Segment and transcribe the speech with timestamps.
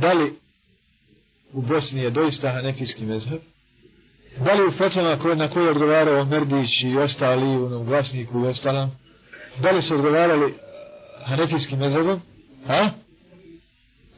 [0.00, 0.38] da li
[1.52, 3.40] u Bosni je doista hanefijski mezheb,
[4.44, 8.46] da li u fetvama na koje je odgovarao Merdić i ostali u onom glasniku i
[8.46, 8.90] ostalom,
[9.62, 10.54] da li su odgovarali eh,
[11.24, 12.20] hanefijskim mezhebom,
[12.68, 12.88] a?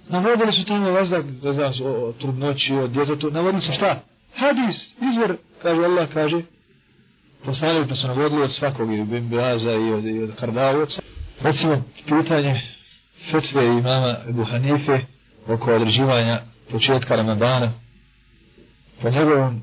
[0.09, 4.01] Navodili su tamo vazdak, ne znam, o, o trudnoći, o djetetu, navodili su šta?
[4.35, 6.43] Hadis, izvor, kaže Allah, kaže,
[7.45, 11.03] poslanili pa su navodili od svakog, i od Bimbiaza i od, i od Kardavoca.
[11.41, 12.61] Recimo, pitanje
[13.31, 15.01] fetve imama Ebu Hanife
[15.49, 16.41] oko određivanja
[16.71, 17.73] početka Ramadana
[19.03, 19.61] po njegovom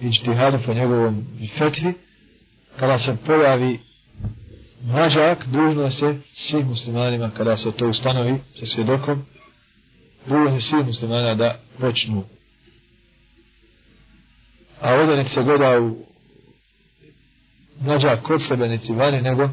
[0.00, 1.26] iđtihadu, po njegovom
[1.58, 1.94] fetvi,
[2.76, 3.80] kada se pojavi
[4.82, 9.26] mlađak, dužno se svih muslimanima, kada se to ustanovi sa svjedokom,
[10.26, 12.24] dužno se svih muslimana da počnu.
[14.80, 15.96] A ovdje nek se gleda u
[17.80, 19.50] mlađak kod sebe, niti vani, nego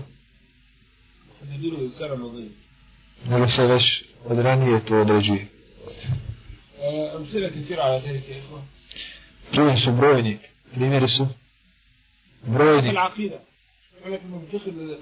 [3.30, 5.48] nego se već od ranije to određuje.
[9.52, 10.38] Primjeri su brojni.
[10.72, 11.28] Primjeri su
[12.42, 12.94] brojni.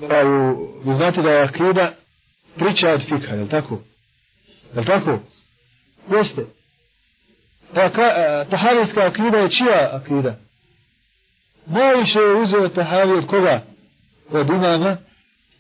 [0.10, 1.92] Pa u, vi znate da je akida
[2.56, 3.82] priča od fika, je li tako?
[4.74, 5.20] Je li tako?
[6.12, 6.46] Jeste.
[7.74, 10.36] Ta, ka, tahavijska akida je čija akida?
[11.66, 13.62] Najviše je uzeo tahavi od koga?
[14.30, 14.98] Od imama,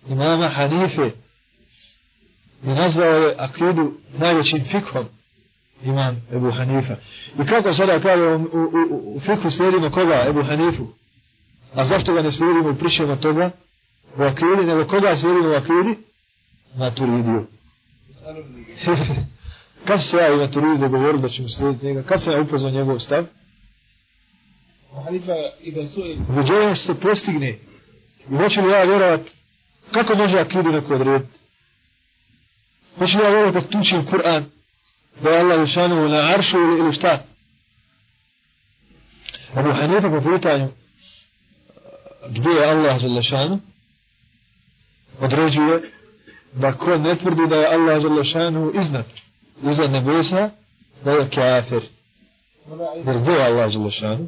[0.09, 1.11] imama Hanife.
[2.63, 5.05] I nazvao je akidu najvećim fikhom
[5.85, 6.95] imam Ebu Hanifa.
[7.43, 8.59] I kako sada kaže u, u,
[8.91, 10.25] u, u fikhu slijedimo koga?
[10.27, 10.87] Ebu Hanifu.
[11.73, 13.51] A zašto ga ne slijedimo u pričama toga?
[14.17, 15.97] U akidi, nego koga slijedimo u akidi?
[16.77, 17.47] Maturidiju.
[19.87, 22.03] Kad se ja i Maturidiju dogovorili da ćemo slijediti njega?
[22.03, 23.25] Kad se ja upoznao njegov stav?
[26.29, 27.57] Uveđenje se postigne.
[28.31, 29.21] I hoću li ja vjerovat
[29.91, 31.38] kako može akidu neko odrediti?
[32.97, 34.43] Hoću li ja vjerovat kako tučim Kur'an?
[35.23, 37.23] da je Allah ušanu na aršu ili, ili šta?
[39.53, 40.69] Abu Hanifa po pitanju
[42.29, 43.59] gdje je Allah Želešanu
[45.19, 45.91] određuje
[46.53, 49.05] da ko ne tvrdi da je Allah Želešanu iznad
[49.71, 50.49] iznad nebesa
[51.03, 51.81] da je kafir
[53.05, 54.27] jer gdje je Allah Želešanu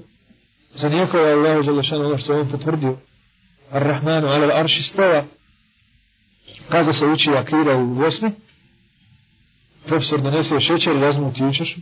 [0.75, 2.97] za nijeko je Allah Želešanu ono što je on potvrdio
[3.71, 5.23] Ar-Rahmanu ala arši stava
[6.69, 8.31] kako se uči akira u Bosni
[9.91, 11.77] profesor donese šećer, razmu ti učeš,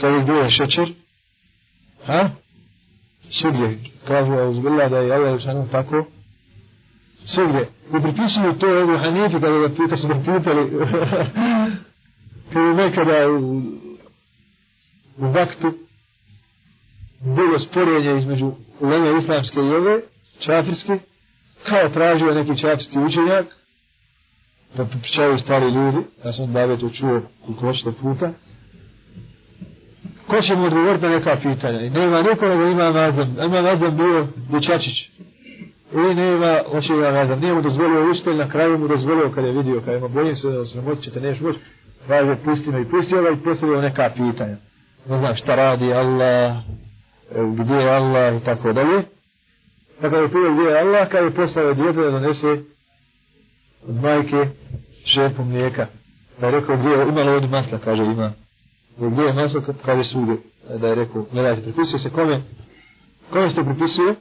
[0.00, 0.92] kada gdje je šećer,
[2.06, 2.30] ha?
[3.30, 6.06] Svugdje, kažu a uzbila da je Allah šanom tako,
[7.24, 7.68] svugdje.
[7.98, 10.70] I pripisuju to Ebu Hanifi kada ga pita, su ga pitali,
[12.52, 13.62] kada je nekada u,
[15.16, 15.72] u vaktu
[17.20, 20.00] bilo sporenje između uleme islamske i ove,
[20.38, 20.98] čafirske,
[21.62, 23.46] kao tražio neki čafirski učenjak,
[24.76, 28.32] da pričaju stari ljudi, ja sam bave to čuo koliko hoćete puta,
[30.26, 31.80] ko će mu odgovoriti na neka pitanja?
[31.80, 33.36] I nema niko nego ima nazam.
[33.46, 35.08] Ima nazam bio dječačić.
[35.92, 37.40] I nema, hoće ima nazam.
[37.40, 40.50] Nije mu dozvolio uspjel, na kraju mu dozvolio kad je vidio, kad ima bojim se,
[40.50, 41.58] da sramot ćete neš moći,
[42.08, 44.56] kaže pusti me i pustio ovaj, ga i postavio neka pitanja.
[45.08, 46.56] Ne znam šta radi Allah,
[47.56, 49.02] gdje je Allah i tako dalje.
[50.00, 52.50] Tako je prije gdje je Allah, kada je postavio djete da donese
[53.88, 54.46] od majke
[55.04, 55.86] šerpu mlijeka.
[56.40, 58.32] Da je rekao, gdje je, ima li ovdje masla, kaže, ima.
[58.98, 60.36] Gdje je masla, kaže svugdje.
[60.80, 62.42] Da je rekao, gledajte, pripisuje se kome?
[63.30, 64.14] Kome se to pripisuje?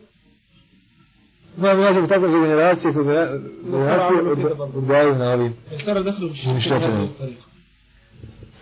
[1.57, 3.05] Imam ja sam tako za generacije, koji
[3.63, 4.21] generacije
[4.75, 5.53] odgajaju na ovim
[6.49, 7.07] umišljačima.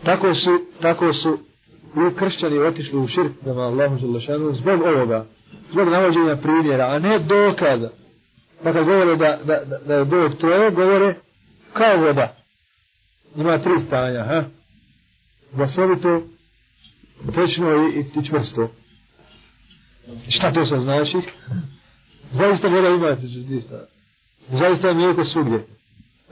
[0.04, 0.50] Tako su,
[0.82, 1.38] tako su
[1.96, 5.26] i kršćani otišli u širk prema Allahu Želešanu zbog ovoga,
[5.72, 7.90] zbog navođenja primjera, a ne dokaza.
[8.64, 11.16] Pa kad govore da, da, da, da je Bog troje, govore
[11.74, 12.36] kao voda.
[13.36, 14.44] Ima tri stanja, ha?
[15.54, 16.22] Glasovito,
[17.36, 18.70] tečno i, i, i čvrsto.
[20.30, 21.18] Šta to sad znači?
[22.32, 23.86] Zaista voda ima tri stanja.
[24.50, 25.66] Zaista je mlijeko svugdje.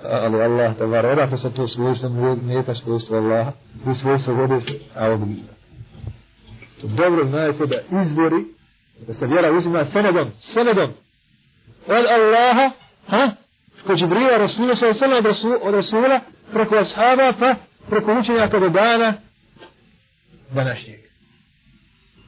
[0.03, 2.09] Ali Allah, da var, odakle sa to svojstvo
[2.41, 3.51] mlijeka svojstvo Allaha,
[3.91, 4.61] i svojstvo vode,
[4.95, 5.35] a ovdje.
[6.81, 8.45] To dobro znajete da izvori,
[9.07, 10.89] da se vjera uzima senedom, senedom,
[11.87, 12.71] od Allaha,
[13.07, 13.31] ha?
[13.85, 15.25] ko će brio sa sve od,
[15.61, 16.19] od Rasula
[16.53, 17.55] preko Ashaba pa
[17.89, 19.13] preko učenja kada do dana
[20.51, 20.99] današnjeg.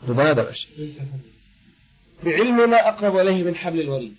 [0.08, 0.90] Do dana današnjeg.
[2.24, 4.14] Bi ilmu na akrabu alehi bin habli l-varid.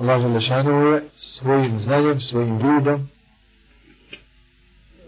[0.00, 3.08] Allah je lešanu je svojim znanjem, svojim ljudom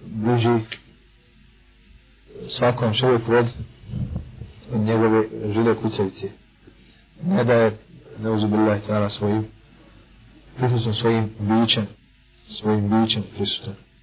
[0.07, 0.65] bliži
[2.49, 3.47] svakom čovjeku od
[4.73, 5.25] njegove
[5.55, 6.29] žile kucavice.
[7.23, 7.77] Ne da je
[8.19, 9.47] neuzubila je tjena svojim
[10.57, 11.87] prisutno svojim bićem
[12.49, 13.75] svojim bićem prisutan.